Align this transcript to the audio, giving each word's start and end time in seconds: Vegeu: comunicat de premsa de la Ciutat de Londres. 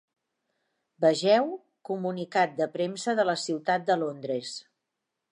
Vegeu: 1.03 1.51
comunicat 1.89 2.55
de 2.61 2.67
premsa 2.77 3.15
de 3.19 3.25
la 3.31 3.35
Ciutat 3.41 3.85
de 3.91 3.99
Londres. 4.05 4.55